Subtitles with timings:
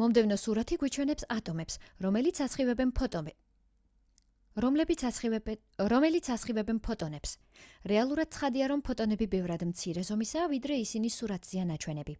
[0.00, 2.68] მომდევნო სურათი გვიჩვენებს ატომებს რომელიც
[6.34, 7.34] ასხივებენ ფოტონებს
[7.94, 12.16] რეალურად ცხადია რომ ფოტონები ბევრად მცირე ზომისაა ვიდრე ისინი სურათზეა ნაჩვენები